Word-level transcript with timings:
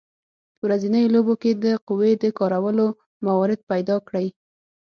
په 0.57 0.61
ورځنیو 0.67 1.13
لوبو 1.15 1.33
کې 1.41 1.51
د 1.63 1.65
قوې 1.87 2.11
د 2.23 2.25
کارولو 2.37 2.85
موارد 3.25 3.59
پیداکړئ. 3.69 4.27